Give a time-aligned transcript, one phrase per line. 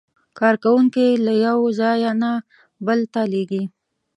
[0.39, 2.31] کارکوونکي یې له یو ځای نه
[2.85, 3.63] بل ته لېږي.